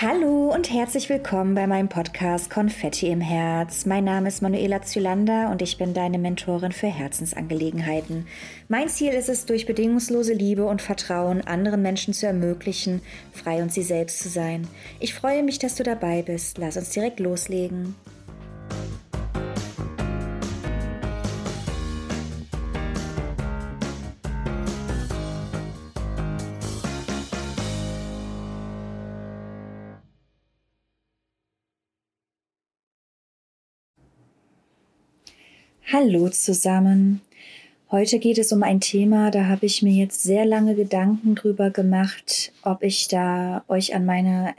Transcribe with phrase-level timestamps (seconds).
[0.00, 3.84] Hallo und herzlich willkommen bei meinem Podcast Konfetti im Herz.
[3.84, 8.28] Mein Name ist Manuela Zylander und ich bin deine Mentorin für Herzensangelegenheiten.
[8.68, 13.02] Mein Ziel ist es, durch bedingungslose Liebe und Vertrauen anderen Menschen zu ermöglichen,
[13.32, 14.68] frei und sie selbst zu sein.
[15.00, 16.58] Ich freue mich, dass du dabei bist.
[16.58, 17.96] Lass uns direkt loslegen.
[35.90, 37.22] Hallo zusammen.
[37.90, 41.70] Heute geht es um ein Thema, da habe ich mir jetzt sehr lange Gedanken drüber
[41.70, 44.54] gemacht, ob ich da euch an meine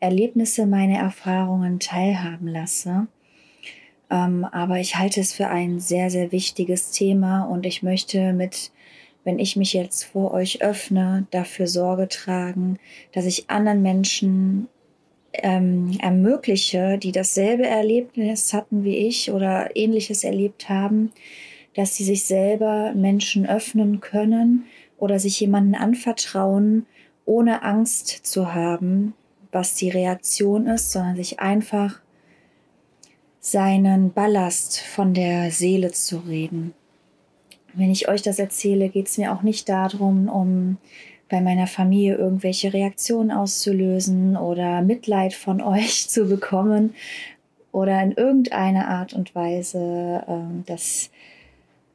[0.00, 3.06] Erlebnisse, meine Erfahrungen teilhaben lasse.
[4.10, 8.70] Ähm, aber ich halte es für ein sehr, sehr wichtiges Thema und ich möchte mit,
[9.24, 12.78] wenn ich mich jetzt vor euch öffne, dafür Sorge tragen,
[13.12, 14.68] dass ich anderen Menschen
[15.32, 21.12] ähm, ermögliche, die dasselbe Erlebnis hatten wie ich oder ähnliches erlebt haben,
[21.74, 24.64] dass sie sich selber Menschen öffnen können
[24.98, 26.86] oder sich jemanden anvertrauen,
[27.24, 29.14] ohne Angst zu haben,
[29.52, 32.00] was die Reaktion ist, sondern sich einfach
[33.40, 36.74] seinen Ballast von der Seele zu reden.
[37.72, 40.76] Wenn ich euch das erzähle, geht es mir auch nicht darum, um
[41.30, 46.94] bei meiner Familie irgendwelche Reaktionen auszulösen oder Mitleid von euch zu bekommen
[47.72, 51.10] oder in irgendeiner Art und Weise, äh, dass,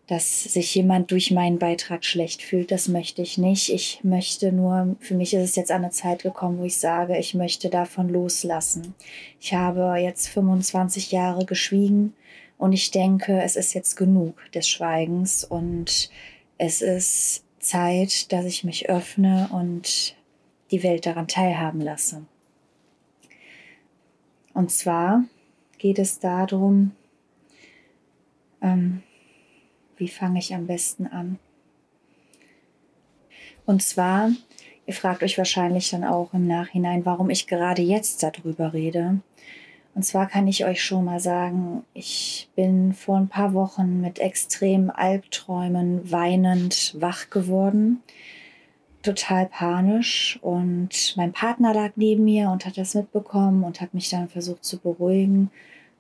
[0.08, 2.72] dass sich jemand durch meinen Beitrag schlecht fühlt.
[2.72, 3.70] Das möchte ich nicht.
[3.70, 7.34] Ich möchte nur, für mich ist es jetzt eine Zeit gekommen, wo ich sage, ich
[7.34, 8.96] möchte davon loslassen.
[9.42, 12.14] Ich habe jetzt 25 Jahre geschwiegen
[12.58, 16.10] und ich denke, es ist jetzt genug des Schweigens und
[16.58, 20.16] es ist Zeit, dass ich mich öffne und
[20.72, 22.26] die Welt daran teilhaben lasse.
[24.54, 25.26] Und zwar
[25.78, 26.92] geht es darum,
[28.62, 29.04] ähm,
[29.98, 31.40] wie fange ich am besten an?
[33.66, 34.32] Und zwar,
[34.86, 39.20] ihr fragt euch wahrscheinlich dann auch im Nachhinein, warum ich gerade jetzt darüber rede.
[39.96, 44.20] Und zwar kann ich euch schon mal sagen, ich bin vor ein paar Wochen mit
[44.20, 48.04] extremen Albträumen weinend wach geworden.
[49.04, 50.38] Total panisch.
[50.42, 54.66] Und mein Partner lag neben mir und hat das mitbekommen und hat mich dann versucht
[54.66, 55.50] zu beruhigen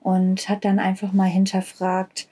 [0.01, 2.27] und hat dann einfach mal hinterfragt,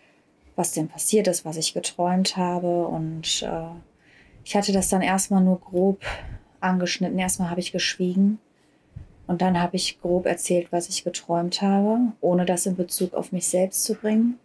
[0.57, 2.87] was denn passiert ist, was ich geträumt habe.
[2.87, 3.71] Und äh,
[4.43, 6.01] ich hatte das dann erstmal nur grob
[6.59, 7.19] angeschnitten.
[7.19, 8.39] Erstmal habe ich geschwiegen
[9.27, 13.31] und dann habe ich grob erzählt, was ich geträumt habe, ohne das in Bezug auf
[13.31, 14.37] mich selbst zu bringen.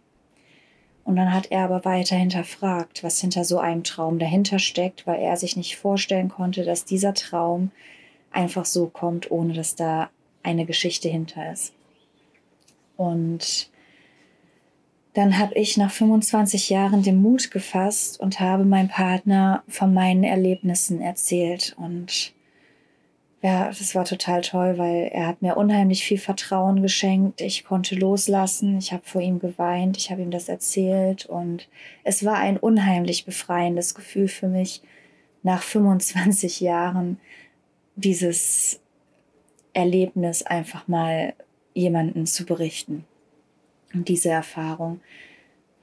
[1.03, 5.19] Und dann hat er aber weiter hinterfragt, was hinter so einem Traum dahinter steckt, weil
[5.19, 7.71] er sich nicht vorstellen konnte, dass dieser Traum
[8.31, 10.09] einfach so kommt, ohne dass da
[10.43, 11.73] eine Geschichte hinter ist.
[12.95, 13.69] Und
[15.13, 20.23] dann habe ich nach 25 Jahren den Mut gefasst und habe meinem Partner von meinen
[20.23, 21.75] Erlebnissen erzählt.
[21.77, 22.33] Und
[23.41, 27.39] ja, das war total toll, weil er hat mir unheimlich viel Vertrauen geschenkt.
[27.39, 28.77] Ich konnte loslassen.
[28.77, 29.95] Ich habe vor ihm geweint.
[29.95, 31.25] Ich habe ihm das erzählt.
[31.25, 31.69] Und
[32.03, 34.81] es war ein unheimlich befreiendes Gefühl für mich,
[35.41, 37.17] nach 25 Jahren
[37.95, 38.81] dieses
[39.71, 41.33] Erlebnis einfach mal
[41.73, 43.05] jemanden zu berichten.
[43.93, 44.99] Und diese Erfahrung.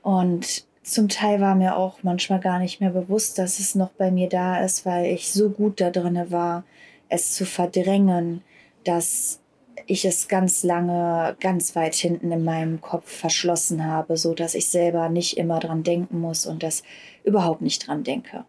[0.03, 4.11] Und zum Teil war mir auch manchmal gar nicht mehr bewusst, dass es noch bei
[4.11, 6.65] mir da ist, weil ich so gut da drinne war
[7.09, 8.43] es zu verdrängen,
[8.85, 9.41] dass
[9.87, 14.69] ich es ganz lange ganz weit hinten in meinem Kopf verschlossen habe, so dass ich
[14.69, 16.83] selber nicht immer dran denken muss und das
[17.25, 18.45] überhaupt nicht dran denke.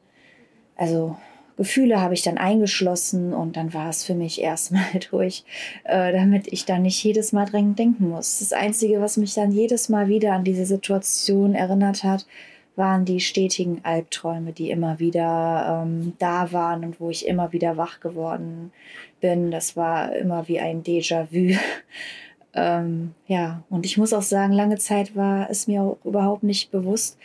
[0.76, 1.18] Also
[1.58, 5.44] Gefühle habe ich dann eingeschlossen und dann war es für mich erstmal durch,
[5.84, 8.40] äh, damit ich dann nicht jedes Mal dran denken muss.
[8.40, 12.28] Das Einzige, was mich dann jedes Mal wieder an diese Situation erinnert hat,
[12.78, 17.76] waren die stetigen Albträume, die immer wieder ähm, da waren und wo ich immer wieder
[17.76, 18.72] wach geworden
[19.20, 19.52] bin.
[19.52, 21.58] Das war immer wie ein Déjà-vu.
[22.54, 26.72] ähm, ja, und ich muss auch sagen, lange Zeit war es mir auch überhaupt nicht
[26.72, 27.18] bewusst.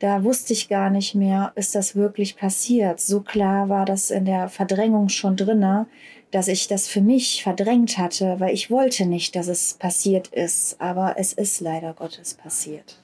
[0.00, 3.00] Da wusste ich gar nicht mehr, ist das wirklich passiert.
[3.00, 5.86] So klar war das in der Verdrängung schon drinne,
[6.30, 10.80] dass ich das für mich verdrängt hatte, weil ich wollte nicht, dass es passiert ist.
[10.80, 13.02] Aber es ist leider Gottes passiert.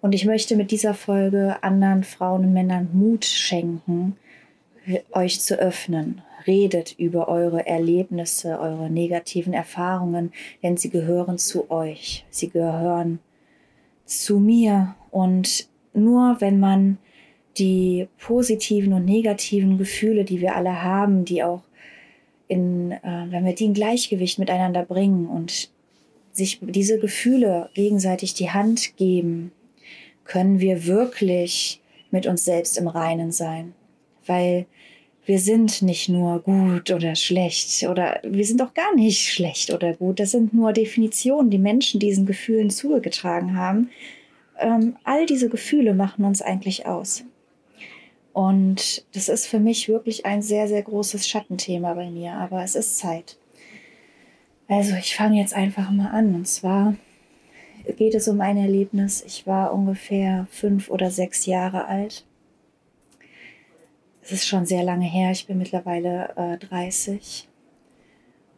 [0.00, 4.16] Und ich möchte mit dieser Folge anderen Frauen und Männern Mut schenken,
[5.12, 6.22] euch zu öffnen.
[6.46, 12.24] Redet über eure Erlebnisse, eure negativen Erfahrungen, denn sie gehören zu euch.
[12.30, 13.18] Sie gehören
[14.04, 14.94] zu mir.
[15.10, 16.98] Und nur wenn man
[17.58, 21.62] die positiven und negativen Gefühle, die wir alle haben, die auch
[22.46, 25.70] in, äh, wenn wir die in Gleichgewicht miteinander bringen und
[26.32, 29.52] sich diese Gefühle gegenseitig die Hand geben,
[30.28, 31.80] können wir wirklich
[32.12, 33.74] mit uns selbst im Reinen sein.
[34.26, 34.66] Weil
[35.26, 39.94] wir sind nicht nur gut oder schlecht oder wir sind auch gar nicht schlecht oder
[39.94, 40.20] gut.
[40.20, 43.90] Das sind nur Definitionen, die Menschen diesen Gefühlen zugetragen haben.
[44.58, 47.24] Ähm, all diese Gefühle machen uns eigentlich aus.
[48.32, 52.74] Und das ist für mich wirklich ein sehr, sehr großes Schattenthema bei mir, aber es
[52.74, 53.36] ist Zeit.
[54.68, 56.34] Also ich fange jetzt einfach mal an.
[56.34, 56.94] Und zwar
[57.96, 59.22] geht es um ein Erlebnis.
[59.26, 62.24] Ich war ungefähr fünf oder sechs Jahre alt
[64.28, 67.48] es ist schon sehr lange her, ich bin mittlerweile äh, 30.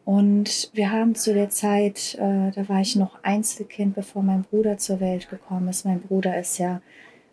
[0.03, 4.77] Und wir haben zu der Zeit, äh, da war ich noch Einzelkind, bevor mein Bruder
[4.77, 5.85] zur Welt gekommen ist.
[5.85, 6.81] Mein Bruder ist ja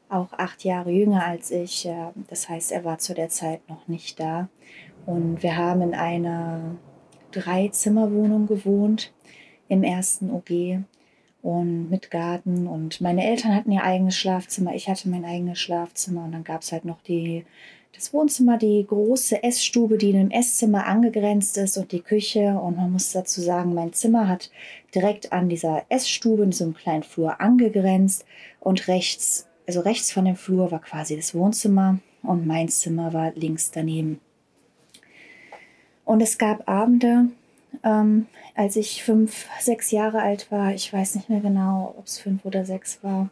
[0.08, 1.86] auch acht Jahre jünger als ich.
[1.86, 4.48] Äh, das heißt, er war zu der Zeit noch nicht da.
[5.04, 6.76] Und wir haben in einer
[7.32, 9.12] Dreizimmerwohnung gewohnt
[9.66, 10.84] im ersten OG
[11.42, 12.66] und mit Garten.
[12.66, 16.24] Und meine Eltern hatten ihr eigenes Schlafzimmer, ich hatte mein eigenes Schlafzimmer.
[16.24, 17.44] Und dann gab es halt noch die
[17.94, 22.58] das Wohnzimmer, die große Essstube, die in dem Esszimmer angegrenzt ist und die Küche.
[22.60, 24.50] Und man muss dazu sagen, mein Zimmer hat
[24.94, 28.24] direkt an dieser Essstube in so einem kleinen Flur angegrenzt.
[28.60, 33.32] Und rechts, also rechts von dem Flur war quasi das Wohnzimmer und mein Zimmer war
[33.32, 34.20] links daneben.
[36.04, 37.28] Und es gab Abende,
[37.84, 42.18] ähm, als ich fünf, sechs Jahre alt war, ich weiß nicht mehr genau, ob es
[42.18, 43.30] fünf oder sechs war,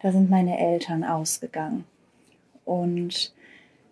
[0.00, 1.84] da sind meine Eltern ausgegangen.
[2.64, 3.32] Und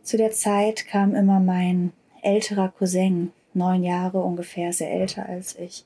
[0.03, 1.93] zu der Zeit kam immer mein
[2.23, 5.85] älterer Cousin, neun Jahre ungefähr, sehr älter als ich,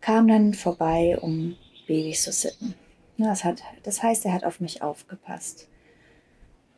[0.00, 1.56] kam dann vorbei, um
[1.86, 2.74] Babys zu sitten.
[3.18, 5.68] Das, hat, das heißt, er hat auf mich aufgepasst.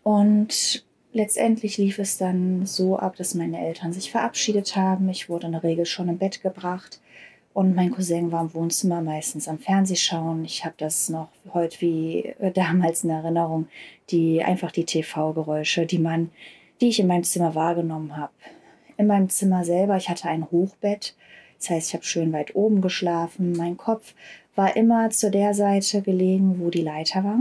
[0.03, 0.85] Und
[1.15, 5.09] letztendlich lief es dann so ab, dass meine Eltern sich verabschiedet haben.
[5.09, 7.01] Ich wurde in der Regel schon im Bett gebracht.
[7.55, 10.45] Und mein Cousin war im Wohnzimmer meistens am Fernsehschauen.
[10.45, 13.69] Ich habe das noch heute wie damals in Erinnerung,
[14.11, 16.31] die einfach die TV-Geräusche, die man,
[16.81, 18.33] die ich in meinem Zimmer wahrgenommen habe.
[18.97, 21.15] In meinem Zimmer selber, ich hatte ein Hochbett.
[21.61, 23.53] Das heißt, ich habe schön weit oben geschlafen.
[23.53, 24.15] Mein Kopf
[24.57, 27.39] war immer zu der Seite gelegen, wo die Leiter war.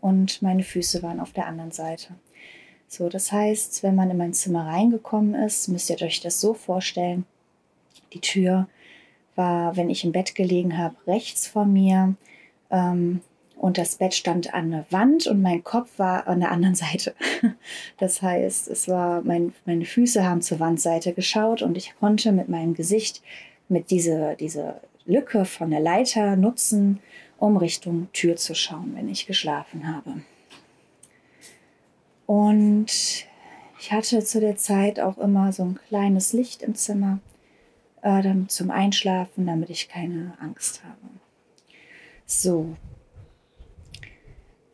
[0.00, 2.14] Und meine Füße waren auf der anderen Seite.
[2.94, 6.54] So, das heißt, wenn man in mein Zimmer reingekommen ist, müsst ihr euch das so
[6.54, 7.24] vorstellen.
[8.12, 8.68] Die Tür
[9.34, 12.14] war, wenn ich im Bett gelegen habe, rechts von mir.
[12.70, 13.20] Ähm,
[13.56, 17.16] und das Bett stand an der Wand und mein Kopf war an der anderen Seite.
[17.98, 22.48] Das heißt, es war mein, meine Füße haben zur Wandseite geschaut und ich konnte mit
[22.48, 23.22] meinem Gesicht
[23.68, 27.00] mit dieser diese Lücke von der Leiter nutzen,
[27.38, 30.20] um Richtung Tür zu schauen, wenn ich geschlafen habe.
[32.26, 32.86] Und
[33.78, 37.20] ich hatte zu der Zeit auch immer so ein kleines Licht im Zimmer
[38.02, 40.96] äh, zum Einschlafen, damit ich keine Angst habe.
[42.26, 42.76] So.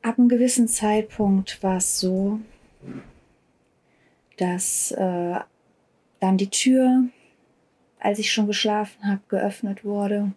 [0.02, 2.40] Ab einem gewissen Zeitpunkt war es so,
[4.36, 5.40] dass äh,
[6.20, 7.04] dann die Tür,
[7.98, 10.32] als ich schon geschlafen habe, geöffnet wurde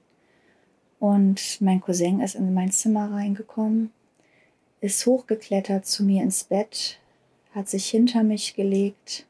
[1.00, 3.92] und mein Cousin ist in mein Zimmer reingekommen,
[4.81, 7.00] ist hochgeklettert zu mir ins Bett,
[7.54, 9.25] hat sich hinter mich gelegt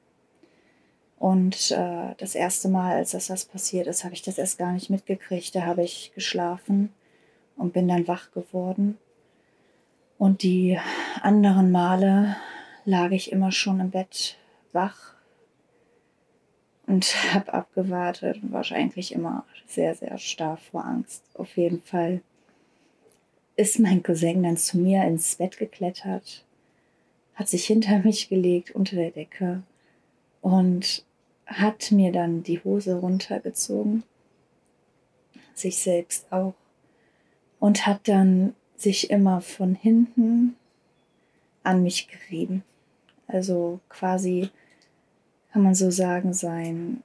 [1.23, 4.73] und äh, das erste Mal, als das, das passiert ist, habe ich das erst gar
[4.73, 5.55] nicht mitgekriegt.
[5.55, 6.91] Da habe ich geschlafen
[7.55, 8.97] und bin dann wach geworden.
[10.17, 10.77] Und die
[11.21, 12.35] anderen Male
[12.83, 14.37] lag ich immer schon im Bett
[14.73, 15.13] wach
[16.87, 21.23] und habe abgewartet und war eigentlich immer sehr, sehr starr vor Angst.
[21.35, 22.21] Auf jeden Fall
[23.55, 26.43] ist mein Cousin dann zu mir ins Bett geklettert,
[27.43, 29.63] hat sich hinter mich gelegt unter der Decke
[30.39, 31.03] und
[31.45, 34.03] hat mir dann die Hose runtergezogen,
[35.53, 36.53] sich selbst auch,
[37.59, 40.55] und hat dann sich immer von hinten
[41.63, 42.63] an mich gerieben.
[43.27, 44.49] Also quasi,
[45.51, 47.03] kann man so sagen, sein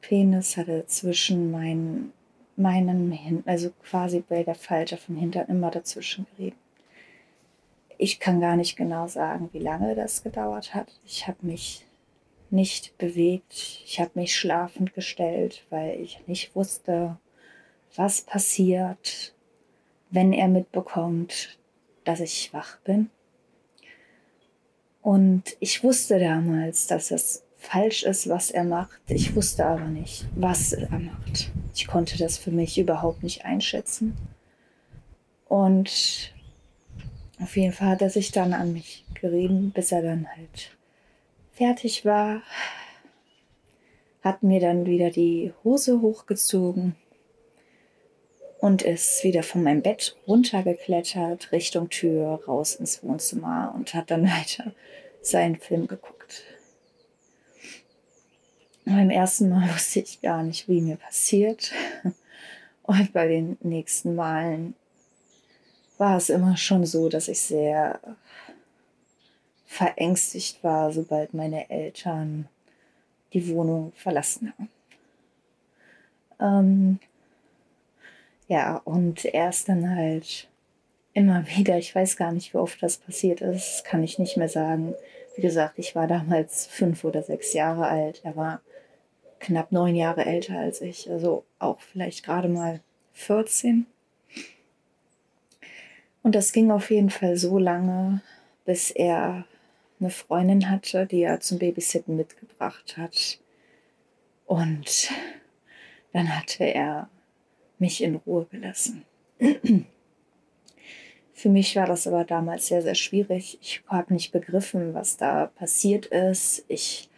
[0.00, 2.12] Penis hatte zwischen meinen,
[2.54, 6.63] meinen also quasi bei der Falte von hinten immer dazwischen gerieben.
[8.04, 10.92] Ich kann gar nicht genau sagen, wie lange das gedauert hat.
[11.06, 11.86] Ich habe mich
[12.50, 13.54] nicht bewegt.
[13.86, 17.16] Ich habe mich schlafend gestellt, weil ich nicht wusste,
[17.96, 19.32] was passiert,
[20.10, 21.58] wenn er mitbekommt,
[22.04, 23.08] dass ich wach bin.
[25.00, 29.00] Und ich wusste damals, dass es falsch ist, was er macht.
[29.08, 31.50] Ich wusste aber nicht, was er macht.
[31.74, 34.14] Ich konnte das für mich überhaupt nicht einschätzen.
[35.48, 36.33] Und
[37.40, 40.76] auf jeden Fall hat er sich dann an mich gerieben, bis er dann halt
[41.52, 42.42] fertig war,
[44.22, 46.96] hat mir dann wieder die Hose hochgezogen
[48.58, 54.24] und ist wieder von meinem Bett runtergeklettert, Richtung Tür, raus ins Wohnzimmer und hat dann
[54.28, 54.72] weiter
[55.20, 56.44] seinen Film geguckt.
[58.86, 61.72] Beim ersten Mal wusste ich gar nicht, wie mir passiert.
[62.82, 64.74] Und bei den nächsten Malen
[65.98, 68.00] war es immer schon so, dass ich sehr
[69.66, 72.48] verängstigt war, sobald meine Eltern
[73.32, 74.68] die Wohnung verlassen haben.
[76.40, 76.98] Ähm,
[78.48, 80.48] ja, und erst dann halt
[81.12, 84.48] immer wieder, ich weiß gar nicht, wie oft das passiert ist, kann ich nicht mehr
[84.48, 84.94] sagen.
[85.36, 88.20] Wie gesagt, ich war damals fünf oder sechs Jahre alt.
[88.24, 88.60] Er war
[89.40, 92.80] knapp neun Jahre älter als ich, also auch vielleicht gerade mal
[93.12, 93.86] 14.
[96.24, 98.22] Und das ging auf jeden Fall so lange,
[98.64, 99.44] bis er
[100.00, 103.38] eine Freundin hatte, die er zum Babysitten mitgebracht hat.
[104.46, 105.10] Und
[106.14, 107.10] dann hatte er
[107.78, 109.04] mich in Ruhe gelassen.
[111.34, 113.58] Für mich war das aber damals sehr, sehr schwierig.
[113.60, 116.64] Ich habe nicht begriffen, was da passiert ist.
[116.68, 117.10] Ich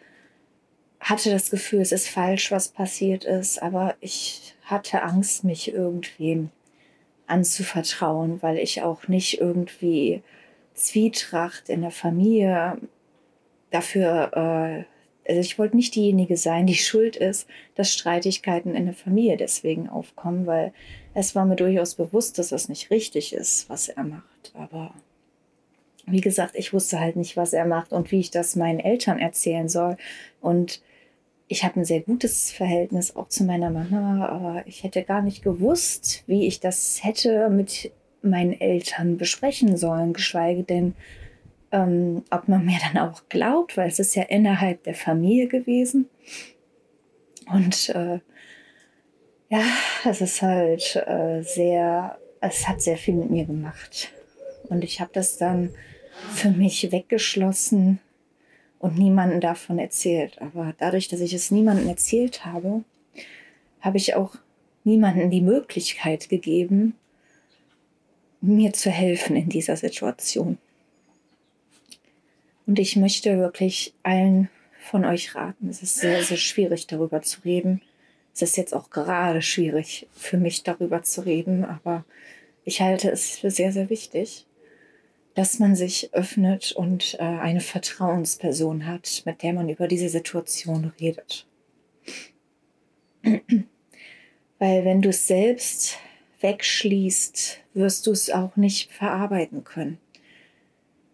[0.99, 6.49] hatte das Gefühl, es ist falsch, was passiert ist, aber ich hatte Angst, mich irgendwem
[7.27, 10.23] anzuvertrauen, weil ich auch nicht irgendwie
[10.73, 12.77] Zwietracht in der Familie
[13.71, 18.93] dafür, äh, also ich wollte nicht diejenige sein, die schuld ist, dass Streitigkeiten in der
[18.93, 20.73] Familie deswegen aufkommen, weil
[21.13, 24.53] es war mir durchaus bewusst, dass das nicht richtig ist, was er macht.
[24.53, 24.93] Aber
[26.05, 29.19] wie gesagt, ich wusste halt nicht, was er macht und wie ich das meinen Eltern
[29.19, 29.97] erzählen soll.
[30.39, 30.81] Und
[31.47, 35.43] ich habe ein sehr gutes Verhältnis auch zu meiner Mama, aber ich hätte gar nicht
[35.43, 40.93] gewusst, wie ich das hätte mit meinen Eltern besprechen sollen, geschweige denn,
[41.71, 46.09] ähm, ob man mir dann auch glaubt, weil es ist ja innerhalb der Familie gewesen.
[47.49, 48.19] Und äh,
[49.49, 49.63] ja,
[50.03, 54.11] es ist halt äh, sehr, es hat sehr viel mit mir gemacht.
[54.67, 55.73] Und ich habe das dann
[56.33, 57.99] für mich weggeschlossen
[58.79, 60.41] und niemanden davon erzählt.
[60.41, 62.83] Aber dadurch, dass ich es niemandem erzählt habe,
[63.81, 64.35] habe ich auch
[64.83, 66.95] niemanden die Möglichkeit gegeben,
[68.41, 70.57] mir zu helfen in dieser Situation.
[72.65, 75.69] Und ich möchte wirklich allen von euch raten.
[75.69, 77.81] Es ist sehr, sehr schwierig, darüber zu reden.
[78.33, 82.05] Es ist jetzt auch gerade schwierig für mich, darüber zu reden, aber
[82.65, 84.45] ich halte es für sehr, sehr wichtig,
[85.37, 90.91] dass man sich öffnet und äh, eine Vertrauensperson hat, mit der man über diese Situation
[90.99, 91.45] redet.
[94.57, 95.99] Weil wenn du es selbst
[96.41, 99.99] wegschließt, wirst du es auch nicht verarbeiten können.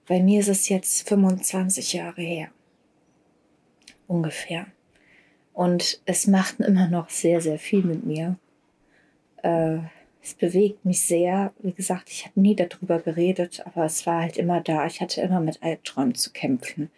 [0.08, 2.48] Bei mir ist es jetzt 25 Jahre her.
[4.08, 4.68] Ungefähr.
[5.52, 8.38] Und es macht immer noch sehr, sehr viel mit mir.
[9.42, 9.80] Äh,
[10.24, 11.52] es bewegt mich sehr.
[11.60, 14.86] Wie gesagt, ich habe nie darüber geredet, aber es war halt immer da.
[14.86, 16.90] Ich hatte immer mit Albträumen zu kämpfen.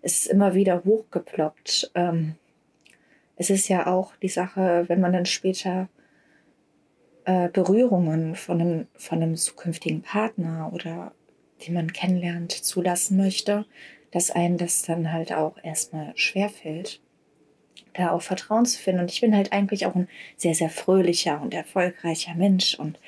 [0.00, 1.90] Es ist immer wieder hochgeploppt.
[1.94, 2.36] Ähm,
[3.36, 5.90] es ist ja auch die Sache, wenn man dann später
[7.26, 11.12] äh, Berührungen von einem, von einem zukünftigen Partner oder
[11.66, 13.66] den man kennenlernt, zulassen möchte,
[14.10, 17.02] dass einem das dann halt auch erstmal schwerfällt,
[18.00, 19.02] da auch Vertrauen zu finden.
[19.02, 22.74] Und ich bin halt eigentlich auch ein sehr, sehr fröhlicher und erfolgreicher Mensch.
[22.74, 22.98] Und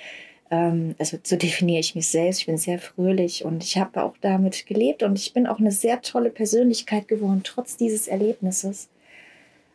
[0.50, 2.40] ähm, also so definiere ich mich selbst.
[2.40, 5.72] Ich bin sehr fröhlich und ich habe auch damit gelebt und ich bin auch eine
[5.72, 8.88] sehr tolle Persönlichkeit geworden, trotz dieses Erlebnisses.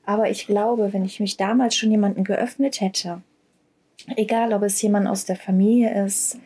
[0.06, 3.22] Aber ich glaube, wenn ich mich damals schon jemanden geöffnet hätte,
[4.16, 6.40] egal ob es jemand aus der Familie ist,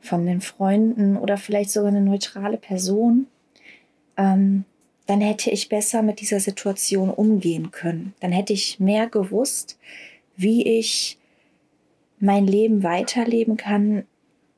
[0.00, 3.26] von den Freunden oder vielleicht sogar eine neutrale Person,
[4.16, 4.64] ähm,
[5.06, 8.14] dann hätte ich besser mit dieser Situation umgehen können.
[8.20, 9.78] Dann hätte ich mehr gewusst,
[10.36, 11.18] wie ich
[12.18, 14.04] mein Leben weiterleben kann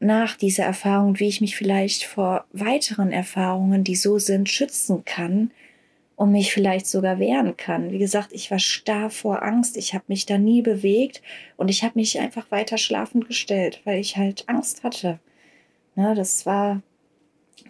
[0.01, 5.51] nach dieser Erfahrung, wie ich mich vielleicht vor weiteren Erfahrungen, die so sind, schützen kann
[6.17, 7.91] und mich vielleicht sogar wehren kann.
[7.91, 11.23] Wie gesagt, ich war starr vor Angst, ich habe mich da nie bewegt
[11.57, 15.19] und ich habe mich einfach weiter schlafend gestellt, weil ich halt Angst hatte.
[15.95, 16.83] Ne, das war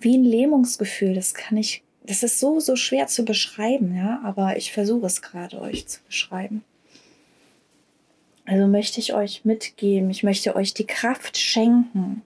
[0.00, 1.14] wie ein Lähmungsgefühl.
[1.14, 5.20] Das kann ich, das ist so, so schwer zu beschreiben, ja, aber ich versuche es
[5.20, 6.64] gerade euch zu beschreiben.
[8.46, 12.22] Also möchte ich euch mitgeben, ich möchte euch die Kraft schenken.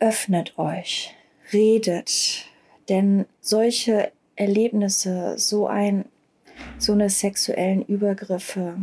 [0.00, 1.14] Öffnet euch,
[1.52, 2.46] redet,
[2.88, 6.06] denn solche Erlebnisse, so ein,
[6.78, 8.78] so eine sexuellen Übergriffe,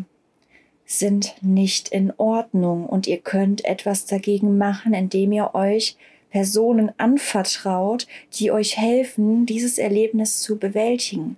[0.86, 5.98] sind nicht in Ordnung und ihr könnt etwas dagegen machen, indem ihr euch
[6.36, 11.38] Personen anvertraut, die euch helfen, dieses Erlebnis zu bewältigen.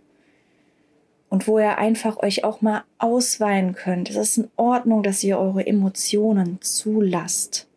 [1.30, 4.10] und wo ihr einfach euch auch mal ausweinen könnt.
[4.10, 7.68] Es ist in Ordnung, dass ihr eure Emotionen zulasst.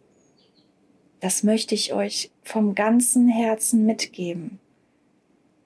[1.21, 4.59] Das möchte ich euch vom ganzen Herzen mitgeben.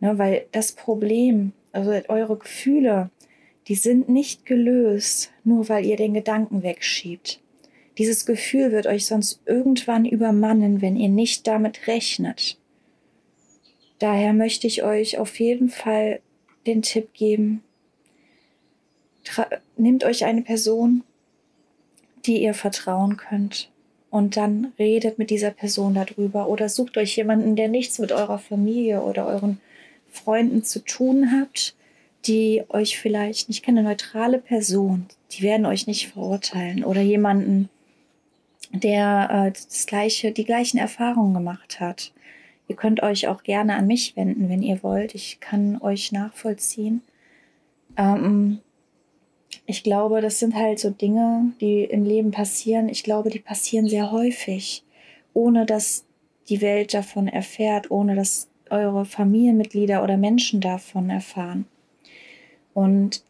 [0.01, 3.11] Ne, weil das Problem, also eure Gefühle,
[3.69, 7.44] die sind nicht gelöst, nur weil ihr den Gedanken wegschiebt.
[7.99, 12.59] Dieses Gefühl wird euch sonst irgendwann übermannen, wenn ihr nicht damit rechnet.
[13.99, 16.21] Daher möchte ich euch auf jeden Fall
[16.67, 17.63] den Tipp geben,
[19.77, 21.05] nehmt euch eine Person,
[22.27, 23.71] die ihr vertrauen könnt.
[24.11, 28.39] Und dann redet mit dieser Person darüber oder sucht euch jemanden, der nichts mit eurer
[28.39, 29.61] Familie oder euren
[30.11, 31.75] Freunden zu tun hat,
[32.27, 36.85] die euch vielleicht, ich kenne eine neutrale Person, die werden euch nicht verurteilen.
[36.85, 37.69] Oder jemanden,
[38.81, 42.13] der äh, das gleiche, die gleichen Erfahrungen gemacht hat.
[42.67, 45.15] Ihr könnt euch auch gerne an mich wenden, wenn ihr wollt.
[45.15, 47.03] Ich kann euch nachvollziehen.
[47.97, 48.61] Ähm,
[49.67, 52.89] ich glaube, das sind halt so Dinge, die im Leben passieren.
[52.89, 54.83] Ich glaube, die passieren sehr häufig,
[55.33, 56.05] ohne dass
[56.49, 61.67] die Welt davon erfährt, ohne dass eure Familienmitglieder oder Menschen davon erfahren.
[62.73, 63.23] Und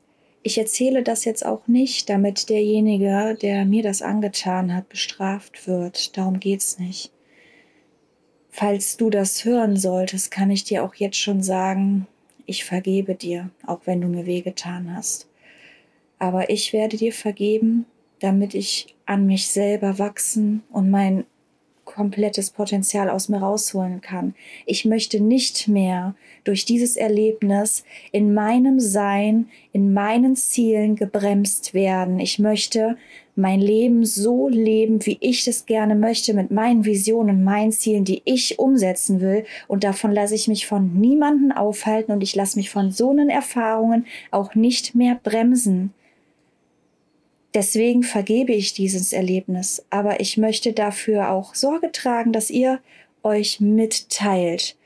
[0.45, 6.17] ich erzähle das jetzt auch nicht, damit derjenige, der mir das angetan hat, bestraft wird.
[6.17, 7.11] Darum geht's nicht.
[8.51, 12.07] Falls du das hören solltest, kann ich dir auch jetzt schon sagen,
[12.47, 15.29] ich vergebe dir, auch wenn du mir wehgetan hast
[16.25, 17.87] aber ich werde dir vergeben,
[18.21, 21.25] damit ich an mich selber wachsen und mein
[21.85, 24.35] komplettes Potenzial aus mir rausholen kann.
[24.67, 26.15] Ich möchte nicht mehr
[26.45, 32.21] durch dieses Erlebnis in meinem Sein, in meinen Zielen gebremst werden.
[32.21, 32.97] Ich möchte
[33.37, 38.23] mein Leben so leben, wie ich es gerne möchte, mit meinen Visionen, meinen Zielen, die
[38.25, 39.45] ich umsetzen will.
[39.67, 43.31] Und davon lasse ich mich von niemanden aufhalten und ich lasse mich von so einen
[43.31, 45.93] Erfahrungen auch nicht mehr bremsen.
[47.55, 52.81] Deswegen vergebe ich dieses Erlebnis, aber ich möchte dafür auch Sorge tragen, dass ihr
[53.23, 54.77] euch mitteilt.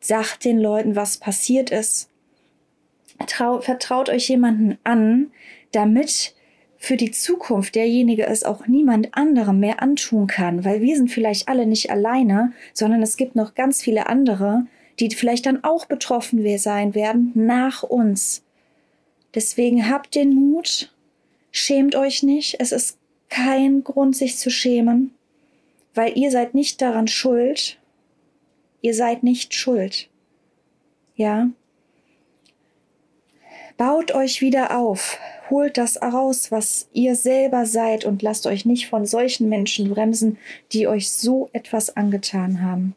[0.00, 2.08] Sagt den Leuten, was passiert ist.
[3.26, 5.30] Trau vertraut euch jemanden an,
[5.72, 6.34] damit
[6.78, 11.48] für die Zukunft derjenige es auch niemand anderem mehr antun kann, weil wir sind vielleicht
[11.48, 14.66] alle nicht alleine, sondern es gibt noch ganz viele andere,
[15.00, 18.44] die vielleicht dann auch betroffen sein werden nach uns.
[19.34, 20.92] Deswegen habt den Mut,
[21.58, 22.60] Schämt euch nicht.
[22.60, 25.12] Es ist kein Grund, sich zu schämen,
[25.92, 27.78] weil ihr seid nicht daran schuld.
[28.80, 30.08] Ihr seid nicht schuld.
[31.16, 31.50] Ja?
[33.76, 35.18] Baut euch wieder auf.
[35.50, 40.38] Holt das raus, was ihr selber seid und lasst euch nicht von solchen Menschen bremsen,
[40.70, 42.94] die euch so etwas angetan haben.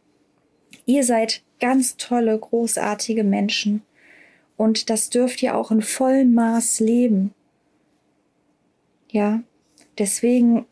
[0.85, 3.81] Ihr seid ganz tolle, großartige Menschen
[4.55, 7.33] und das dürft ihr auch in vollem Maß leben.
[9.11, 9.43] Ja,
[9.97, 10.65] deswegen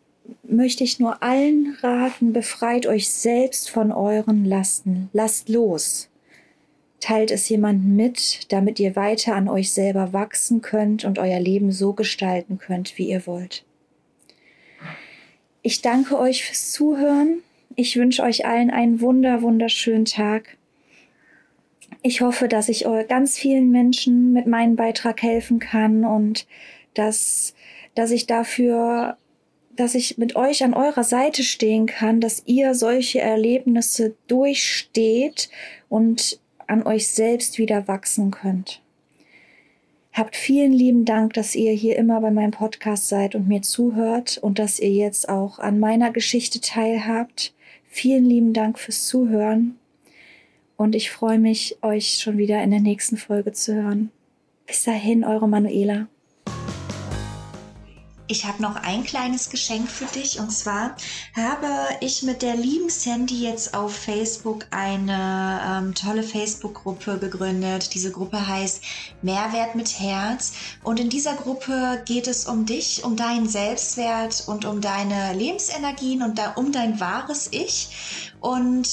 [0.44, 5.10] möchte ich nur allen raten, befreit euch selbst von euren Lasten.
[5.12, 6.10] Lasst los.
[7.02, 11.72] Teilt es jemandem mit, damit ihr weiter an euch selber wachsen könnt und euer Leben
[11.72, 13.66] so gestalten könnt, wie ihr wollt.
[15.62, 17.40] Ich danke euch fürs Zuhören.
[17.76, 20.58] Ich wünsche euch allen einen wunder, wunderschönen Tag.
[22.02, 26.48] Ich hoffe, dass ich ganz vielen Menschen mit meinem Beitrag helfen kann und
[26.94, 27.54] dass
[27.96, 29.18] dass ich dafür,
[29.76, 35.50] dass ich mit euch an eurer Seite stehen kann, dass ihr solche Erlebnisse durchsteht
[35.88, 38.82] und an euch selbst wieder wachsen könnt.
[40.12, 44.38] Habt vielen lieben Dank, dass ihr hier immer bei meinem Podcast seid und mir zuhört
[44.38, 47.54] und dass ihr jetzt auch an meiner Geschichte teilhabt.
[47.88, 49.80] Vielen lieben Dank fürs Zuhören
[50.80, 54.12] und ich freue mich, euch schon wieder in der nächsten Folge zu hören.
[54.66, 56.08] Bis dahin, eure Manuela.
[58.32, 60.96] Ich habe noch ein kleines Geschenk für dich und zwar
[61.36, 61.68] habe
[62.00, 67.96] ich mit der lieben Sandy jetzt auf Facebook eine ähm, tolle Facebook-Gruppe gegründet.
[67.96, 68.84] Diese Gruppe heißt
[69.24, 74.64] Mehrwert mit Herz und in dieser Gruppe geht es um dich, um deinen Selbstwert und
[74.64, 77.90] um deine Lebensenergien und da, um dein wahres Ich
[78.42, 78.88] und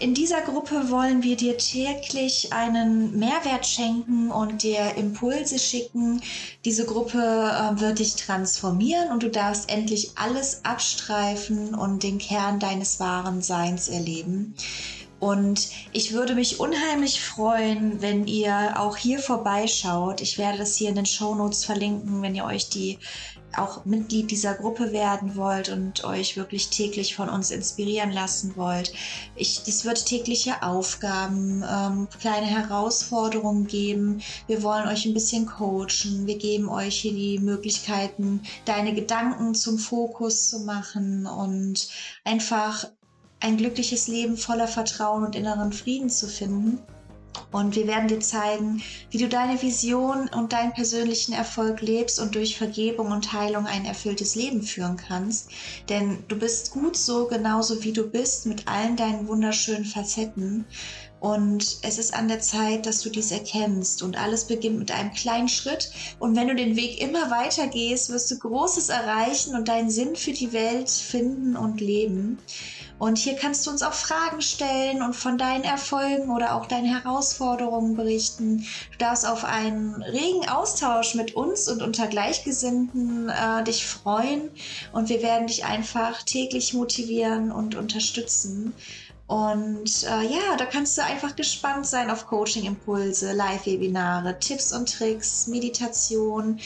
[0.00, 6.22] in dieser Gruppe wollen wir dir täglich einen Mehrwert schenken und dir Impulse schicken.
[6.64, 12.58] Diese Gruppe äh, wird dich transformieren und du darfst endlich alles abstreifen und den Kern
[12.58, 14.54] deines wahren Seins erleben.
[15.18, 20.22] Und ich würde mich unheimlich freuen, wenn ihr auch hier vorbeischaut.
[20.22, 22.98] Ich werde das hier in den Show Notes verlinken, wenn ihr euch die
[23.56, 28.92] auch Mitglied dieser Gruppe werden wollt und euch wirklich täglich von uns inspirieren lassen wollt.
[29.34, 34.22] Ich, das wird tägliche Aufgaben, ähm, kleine Herausforderungen geben.
[34.46, 36.26] Wir wollen euch ein bisschen coachen.
[36.26, 41.88] Wir geben euch hier die Möglichkeiten, deine Gedanken zum Fokus zu machen und
[42.24, 42.86] einfach
[43.40, 46.78] ein glückliches Leben voller Vertrauen und inneren Frieden zu finden.
[47.52, 52.34] Und wir werden dir zeigen, wie du deine Vision und deinen persönlichen Erfolg lebst und
[52.34, 55.50] durch Vergebung und Heilung ein erfülltes Leben führen kannst.
[55.88, 60.64] Denn du bist gut so, genauso wie du bist, mit allen deinen wunderschönen Facetten.
[61.20, 64.02] Und es ist an der Zeit, dass du dies erkennst.
[64.02, 65.92] Und alles beginnt mit einem kleinen Schritt.
[66.18, 70.16] Und wenn du den Weg immer weiter gehst, wirst du Großes erreichen und deinen Sinn
[70.16, 72.38] für die Welt finden und leben.
[73.00, 76.84] Und hier kannst du uns auch Fragen stellen und von deinen Erfolgen oder auch deinen
[76.84, 78.66] Herausforderungen berichten.
[78.92, 84.50] Du darfst auf einen regen Austausch mit uns und unter Gleichgesinnten äh, dich freuen
[84.92, 88.74] und wir werden dich einfach täglich motivieren und unterstützen.
[89.30, 95.46] Und äh, ja, da kannst du einfach gespannt sein auf Coaching-Impulse, Live-Webinare, Tipps und Tricks,
[95.46, 96.58] Meditation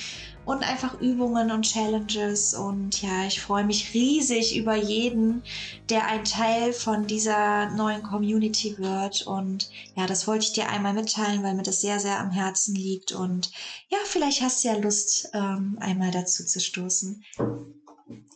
[0.47, 2.55] und einfach Übungen und Challenges.
[2.55, 5.43] Und ja, ich freue mich riesig über jeden,
[5.91, 9.27] der ein Teil von dieser neuen Community wird.
[9.27, 12.75] Und ja, das wollte ich dir einmal mitteilen, weil mir das sehr, sehr am Herzen
[12.75, 13.13] liegt.
[13.13, 13.53] Und
[13.91, 17.23] ja, vielleicht hast du ja Lust, ähm, einmal dazu zu stoßen.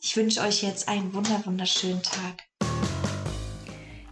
[0.02, 2.47] Ich wünsche euch jetzt einen wunder, wunderschönen Tag.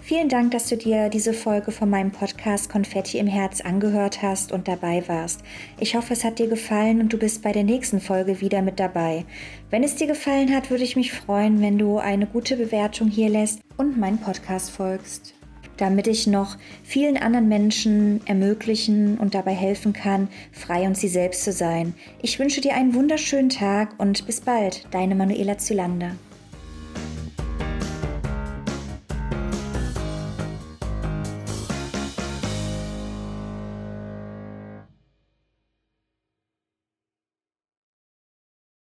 [0.07, 4.53] Vielen Dank, dass du dir diese Folge von meinem Podcast Konfetti im Herz angehört hast
[4.53, 5.41] und dabei warst.
[5.81, 8.79] Ich hoffe, es hat dir gefallen und du bist bei der nächsten Folge wieder mit
[8.79, 9.25] dabei.
[9.69, 13.29] Wenn es dir gefallen hat, würde ich mich freuen, wenn du eine gute Bewertung hier
[13.29, 15.35] lässt und meinen Podcast folgst,
[15.77, 21.43] damit ich noch vielen anderen Menschen ermöglichen und dabei helfen kann, frei und sie selbst
[21.43, 21.95] zu sein.
[22.23, 26.13] Ich wünsche dir einen wunderschönen Tag und bis bald, deine Manuela Zylander.